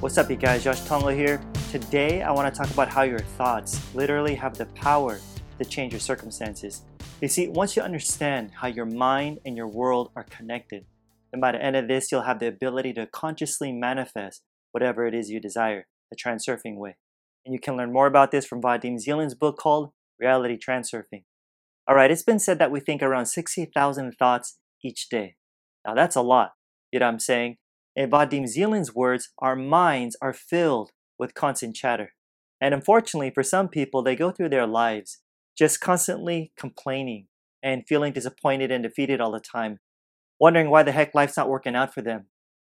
[0.00, 0.64] What's up, you guys?
[0.64, 1.38] Josh Tongol here.
[1.70, 5.20] Today, I want to talk about how your thoughts literally have the power
[5.58, 6.80] to change your circumstances.
[7.20, 10.86] You see, once you understand how your mind and your world are connected,
[11.30, 14.40] then by the end of this, you'll have the ability to consciously manifest
[14.72, 16.96] whatever it is you desire, the transurfing way.
[17.44, 21.24] And you can learn more about this from Vadim Zeland's book called Reality Transurfing.
[21.86, 25.36] All right, it's been said that we think around 60,000 thoughts each day.
[25.86, 26.52] Now, that's a lot.
[26.90, 27.58] You know what I'm saying?
[27.96, 32.12] In Vadim Zeland's words, our minds are filled with constant chatter.
[32.60, 35.18] And unfortunately, for some people, they go through their lives
[35.58, 37.26] just constantly complaining
[37.62, 39.78] and feeling disappointed and defeated all the time,
[40.38, 42.26] wondering why the heck life's not working out for them,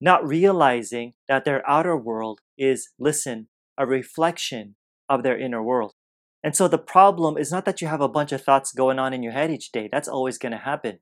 [0.00, 4.74] not realizing that their outer world is, listen, a reflection
[5.08, 5.94] of their inner world.
[6.42, 9.12] And so the problem is not that you have a bunch of thoughts going on
[9.12, 9.88] in your head each day.
[9.90, 10.98] That's always going to happen.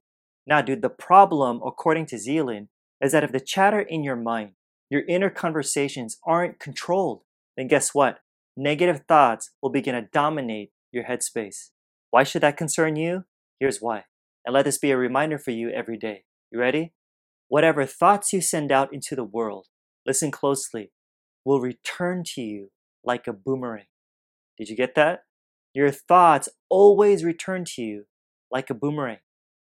[0.46, 2.68] Now, dude, the problem, according to Zeland,
[3.02, 4.52] is that if the chatter in your mind,
[4.90, 7.22] your inner conversations aren't controlled,
[7.56, 8.18] then guess what?
[8.56, 11.70] Negative thoughts will begin to dominate your headspace.
[12.10, 13.24] Why should that concern you?
[13.58, 14.04] Here's why.
[14.44, 16.24] And let this be a reminder for you every day.
[16.50, 16.92] You ready?
[17.48, 19.66] Whatever thoughts you send out into the world,
[20.06, 20.90] listen closely,
[21.44, 22.70] will return to you
[23.04, 23.86] like a boomerang.
[24.58, 25.24] Did you get that?
[25.72, 28.04] Your thoughts always return to you
[28.50, 29.18] like a boomerang.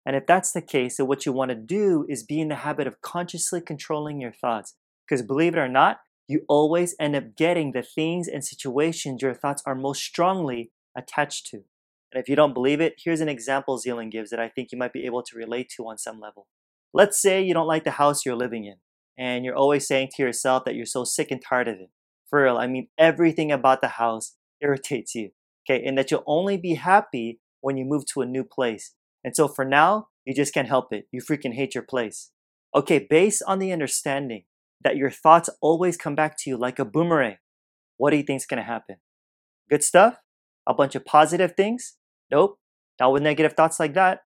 [0.06, 2.56] And if that's the case, then what you want to do is be in the
[2.56, 4.75] habit of consciously controlling your thoughts.
[5.06, 9.34] Because believe it or not, you always end up getting the things and situations your
[9.34, 11.65] thoughts are most strongly attached to.
[12.12, 14.78] And if you don't believe it, here's an example Zeland gives that I think you
[14.78, 16.47] might be able to relate to on some level.
[16.93, 18.77] Let's say you don't like the house you're living in,
[19.17, 21.91] and you're always saying to yourself that you're so sick and tired of it.
[22.28, 25.31] For real, I mean, everything about the house irritates you,
[25.69, 25.84] okay?
[25.84, 28.94] And that you'll only be happy when you move to a new place.
[29.25, 31.06] And so for now, you just can't help it.
[31.12, 32.31] You freaking hate your place.
[32.75, 34.44] Okay, based on the understanding
[34.82, 37.36] that your thoughts always come back to you like a boomerang,
[37.97, 38.97] what do you think is going to happen?
[39.69, 40.19] Good stuff?
[40.66, 41.97] A bunch of positive things?
[42.31, 42.58] Nope.
[42.98, 44.20] Not with negative thoughts like that.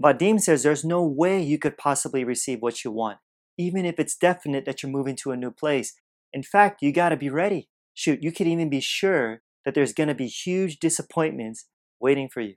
[0.00, 3.18] Vadim says there's no way you could possibly receive what you want,
[3.56, 5.94] even if it's definite that you're moving to a new place.
[6.32, 7.68] In fact, you got to be ready.
[7.94, 11.66] Shoot, you could even be sure that there's to be huge disappointments
[12.00, 12.54] waiting for you.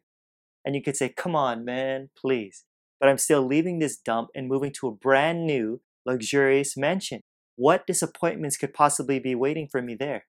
[0.65, 2.65] And you could say, come on, man, please.
[2.99, 7.21] But I'm still leaving this dump and moving to a brand new, luxurious mansion.
[7.55, 10.25] What disappointments could possibly be waiting for me there?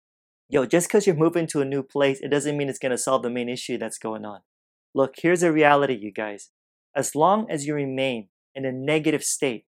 [0.49, 2.99] Yo, just because you're moving to a new place, it doesn't mean it's going to
[2.99, 4.41] solve the main issue that's going on.
[4.95, 6.51] Look, here's a reality, you guys.
[6.95, 9.65] As long as you remain in a negative state,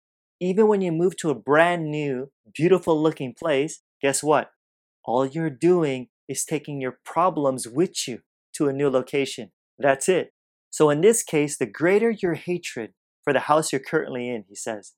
[0.41, 4.53] even when you move to a brand new, beautiful looking place, guess what?
[5.05, 8.21] All you're doing is taking your problems with you
[8.55, 9.51] to a new location.
[9.79, 10.33] That's it.
[10.78, 12.93] So in this case, the greater your hatred
[13.25, 14.93] for the house you're currently in, he says,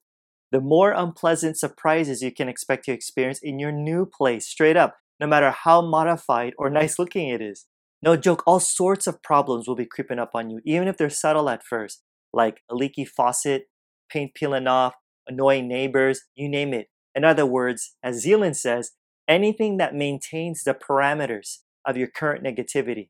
[0.52, 4.98] the more unpleasant surprises you can expect to experience in your new place, straight up,
[5.18, 7.64] no matter how modified or nice looking it is.
[8.02, 11.08] No joke, all sorts of problems will be creeping up on you, even if they're
[11.08, 13.62] subtle at first, like a leaky faucet,
[14.12, 14.92] paint peeling off,
[15.26, 16.88] annoying neighbors, you name it.
[17.14, 18.90] In other words, as Zeland says,
[19.26, 23.08] anything that maintains the parameters of your current negativity.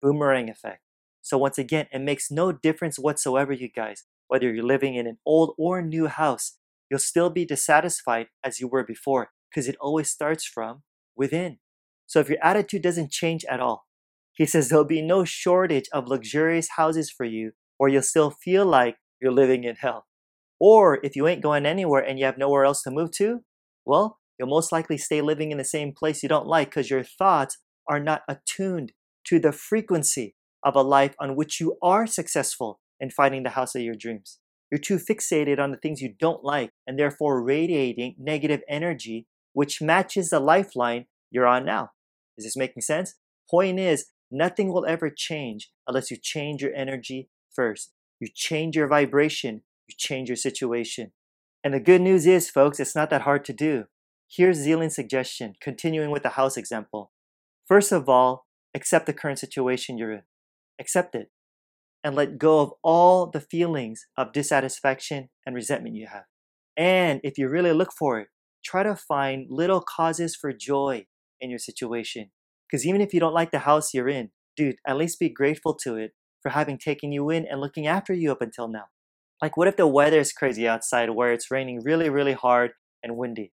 [0.00, 0.80] Boomerang effect.
[1.28, 5.18] So once again, it makes no difference whatsoever, you guys, whether you're living in an
[5.26, 6.56] old or new house,
[6.90, 10.84] you'll still be dissatisfied as you were before because it always starts from
[11.14, 11.58] within.
[12.06, 13.84] So if your attitude doesn't change at all,
[14.32, 18.64] he says there'll be no shortage of luxurious houses for you, or you'll still feel
[18.64, 20.06] like you're living in hell.
[20.58, 23.44] Or if you ain't going anywhere and you have nowhere else to move to,
[23.84, 27.04] well, you'll most likely stay living in the same place you don't like because your
[27.04, 28.92] thoughts are not attuned
[29.24, 33.74] to the frequency of a life on which you are successful in finding the house
[33.74, 34.38] of your dreams.
[34.70, 39.80] You're too fixated on the things you don't like and therefore radiating negative energy, which
[39.80, 41.90] matches the lifeline you're on now.
[42.36, 43.14] Is this making sense?
[43.50, 47.92] Point is, nothing will ever change unless you change your energy first.
[48.20, 51.12] You change your vibration, you change your situation.
[51.64, 53.84] And the good news is, folks, it's not that hard to do.
[54.30, 57.12] Here's Zeland's suggestion, continuing with the house example.
[57.66, 60.22] First of all, accept the current situation you're in
[60.80, 61.30] accept it,
[62.04, 66.24] and let go of all the feelings of dissatisfaction and resentment you have.
[66.76, 68.28] And if you really look for it,
[68.64, 71.06] try to find little causes for joy
[71.40, 72.30] in your situation.
[72.70, 75.74] Because even if you don't like the house you're in, dude, at least be grateful
[75.82, 78.84] to it for having taken you in and looking after you up until now.
[79.40, 82.72] Like, what if the weather is crazy outside where it's raining really, really hard
[83.02, 83.52] and windy?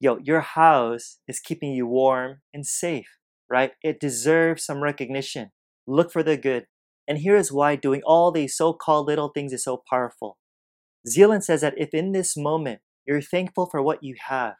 [0.00, 3.72] Yo, your house is keeping you warm and safe, right?
[3.82, 5.52] It deserves some recognition.
[5.86, 6.66] Look for the good.
[7.08, 10.38] And here is why doing all these so called little things is so powerful.
[11.08, 14.54] Zeland says that if in this moment you're thankful for what you have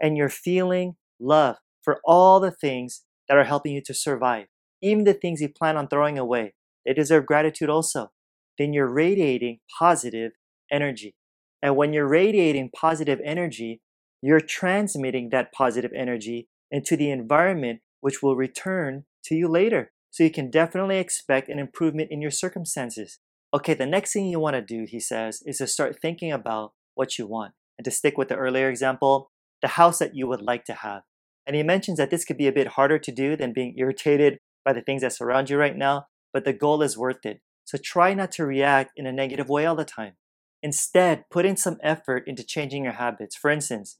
[0.00, 4.46] and you're feeling love for all the things that are helping you to survive,
[4.82, 6.54] even the things you plan on throwing away.
[6.86, 8.10] They deserve gratitude also.
[8.58, 10.32] Then you're radiating positive
[10.70, 11.14] energy.
[11.62, 13.82] And when you're radiating positive energy,
[14.22, 19.92] you're transmitting that positive energy into the environment, which will return to you later.
[20.10, 23.18] So you can definitely expect an improvement in your circumstances.
[23.54, 26.72] Okay, the next thing you want to do, he says, is to start thinking about
[26.94, 27.54] what you want.
[27.78, 29.30] And to stick with the earlier example,
[29.62, 31.02] the house that you would like to have.
[31.46, 34.38] And he mentions that this could be a bit harder to do than being irritated
[34.64, 37.40] by the things that surround you right now, but the goal is worth it.
[37.64, 40.14] So try not to react in a negative way all the time.
[40.62, 43.34] Instead, put in some effort into changing your habits.
[43.34, 43.98] For instance,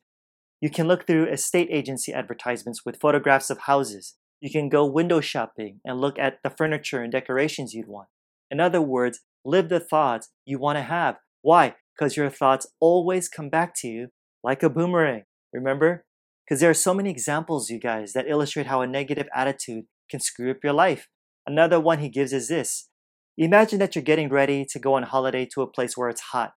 [0.61, 4.17] you can look through estate agency advertisements with photographs of houses.
[4.41, 8.09] You can go window shopping and look at the furniture and decorations you'd want.
[8.51, 11.17] In other words, live the thoughts you want to have.
[11.43, 11.77] Why?
[11.95, 14.09] Because your thoughts always come back to you
[14.43, 15.25] like a boomerang.
[15.53, 16.05] Remember?
[16.45, 20.21] Because there are so many examples, you guys, that illustrate how a negative attitude can
[20.21, 21.09] screw up your life.
[21.47, 22.89] Another one he gives is this
[23.37, 26.53] Imagine that you're getting ready to go on holiday to a place where it's hot,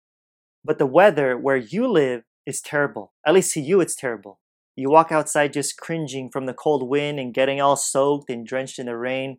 [0.64, 3.12] but the weather where you live is terrible.
[3.26, 4.40] At least to you, it's terrible.
[4.74, 8.78] You walk outside just cringing from the cold wind and getting all soaked and drenched
[8.78, 9.38] in the rain.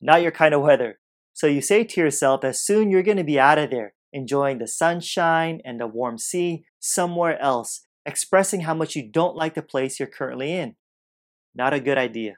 [0.00, 0.98] Not your kind of weather.
[1.32, 4.58] So you say to yourself that soon you're going to be out of there, enjoying
[4.58, 9.62] the sunshine and the warm sea somewhere else, expressing how much you don't like the
[9.62, 10.74] place you're currently in.
[11.54, 12.36] Not a good idea.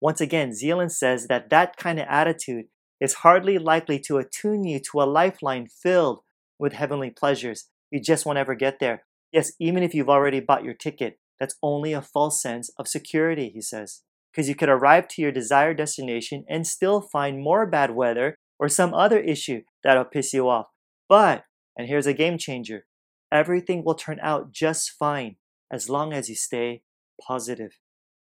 [0.00, 2.66] Once again, Zeland says that that kind of attitude
[3.00, 6.20] is hardly likely to attune you to a lifeline filled
[6.58, 7.68] with heavenly pleasures.
[7.90, 9.04] You just won't ever get there.
[9.32, 13.50] Yes, even if you've already bought your ticket, that's only a false sense of security,
[13.52, 14.02] he says.
[14.32, 18.68] Because you could arrive to your desired destination and still find more bad weather or
[18.68, 20.66] some other issue that'll piss you off.
[21.08, 21.44] But,
[21.76, 22.86] and here's a game changer
[23.32, 25.36] everything will turn out just fine
[25.70, 26.82] as long as you stay
[27.20, 27.78] positive.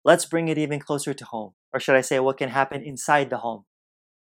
[0.06, 3.30] Let's bring it even closer to home, or should I say, what can happen inside
[3.30, 3.66] the home.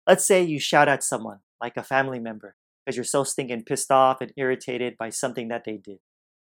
[0.08, 2.56] Let's say you shout at someone, like a family member,
[2.86, 6.00] because you're so stinking pissed off and irritated by something that they did.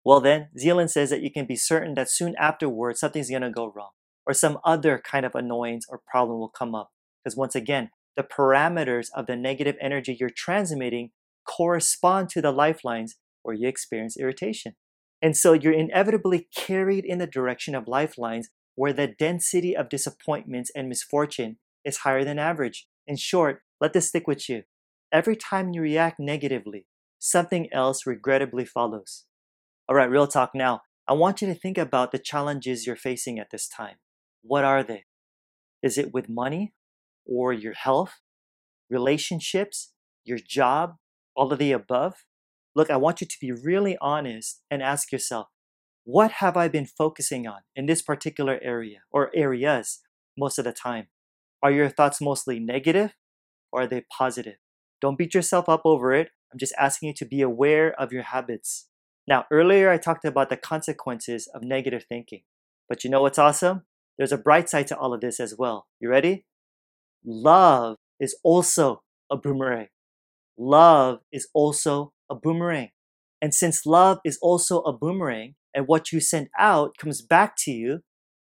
[0.09, 3.51] Well, then, Zeland says that you can be certain that soon afterwards something's going to
[3.51, 3.91] go wrong,
[4.25, 6.93] or some other kind of annoyance or problem will come up.
[7.23, 11.11] Because once again, the parameters of the negative energy you're transmitting
[11.47, 14.77] correspond to the lifelines where you experience irritation.
[15.21, 20.71] And so you're inevitably carried in the direction of lifelines where the density of disappointments
[20.75, 22.87] and misfortune is higher than average.
[23.07, 24.63] In short, let this stick with you.
[25.13, 26.87] Every time you react negatively,
[27.19, 29.27] something else regrettably follows.
[29.89, 30.83] All right, real talk now.
[31.09, 33.97] I want you to think about the challenges you're facing at this time.
[34.43, 35.05] What are they?
[35.83, 36.75] Is it with money
[37.25, 38.21] or your health,
[38.91, 39.95] relationships,
[40.25, 40.97] your job,
[41.35, 42.27] all of the above?
[42.77, 45.47] Look, I want you to be really honest and ask yourself,
[46.05, 50.01] what have I been focusing on in this particular area or areas
[50.37, 51.07] most of the time?
[51.63, 53.15] Are your thoughts mostly negative
[53.73, 54.57] or are they positive?
[55.01, 56.29] Don't beat yourself up over it.
[56.53, 58.89] I'm just asking you to be aware of your habits.
[59.29, 62.45] Now, earlier I talked about the consequences of negative thinking.
[62.89, 63.83] But you know what's awesome?
[64.17, 65.87] There's a bright side to all of this as well.
[66.01, 66.47] You ready?
[67.23, 69.89] Love is also a boomerang.
[70.57, 72.89] Love is also a boomerang.
[73.43, 77.71] And since love is also a boomerang and what you send out comes back to
[77.71, 78.01] you,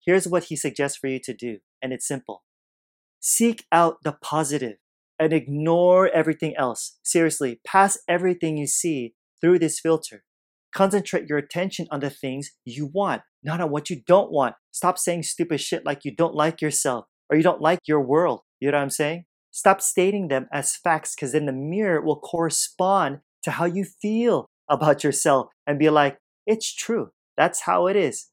[0.04, 1.60] here's what he suggests for you to do.
[1.80, 2.42] And it's simple
[3.20, 4.78] Seek out the positive
[5.20, 6.98] and ignore everything else.
[7.04, 10.24] Seriously, pass everything you see through this filter.
[10.74, 14.56] Concentrate your attention on the things you want, not on what you don't want.
[14.72, 18.42] Stop saying stupid shit like you don't like yourself or you don't like your world.
[18.60, 19.26] You know what I'm saying?
[19.52, 24.46] Stop stating them as facts because then the mirror will correspond to how you feel
[24.70, 27.10] about yourself and be like, it's true.
[27.36, 28.30] That's how it is.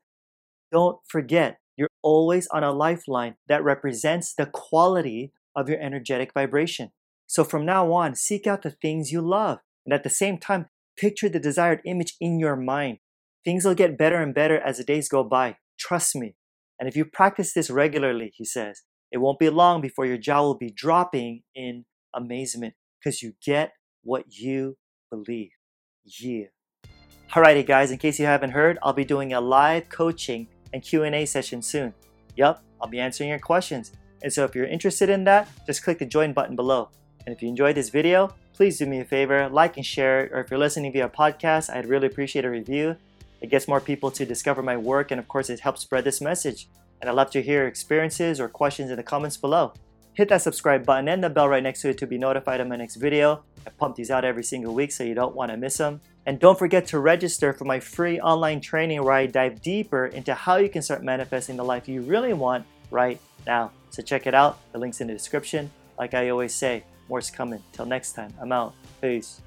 [0.70, 6.90] Don't forget, you're always on a lifeline that represents the quality of your energetic vibration.
[7.26, 9.58] So from now on, seek out the things you love.
[9.84, 10.66] And at the same time,
[10.98, 12.98] picture the desired image in your mind.
[13.44, 15.56] Things will get better and better as the days go by.
[15.78, 16.34] Trust me.
[16.78, 20.42] And if you practice this regularly, he says, it won't be long before your jaw
[20.42, 24.76] will be dropping in amazement because you get what you
[25.10, 25.50] believe.
[26.04, 26.46] Yeah.
[27.30, 31.24] Alrighty guys, in case you haven't heard, I'll be doing a live coaching and Q&A
[31.26, 31.94] session soon.
[32.36, 33.92] Yup, I'll be answering your questions.
[34.22, 36.90] And so if you're interested in that, just click the join button below.
[37.28, 40.40] And if you enjoyed this video, please do me a favor, like and share, or
[40.40, 42.96] if you're listening via podcast, I'd really appreciate a review.
[43.42, 46.22] It gets more people to discover my work, and of course, it helps spread this
[46.22, 46.68] message.
[47.02, 49.74] And I'd love to hear experiences or questions in the comments below.
[50.14, 52.68] Hit that subscribe button and the bell right next to it to be notified of
[52.68, 53.44] my next video.
[53.66, 56.00] I pump these out every single week so you don't want to miss them.
[56.24, 60.32] And don't forget to register for my free online training where I dive deeper into
[60.32, 63.70] how you can start manifesting the life you really want right now.
[63.90, 64.60] So check it out.
[64.72, 65.70] The link's in the description.
[65.98, 67.62] Like I always say, more's coming.
[67.72, 68.74] Till next time, I'm out.
[69.00, 69.40] Peace.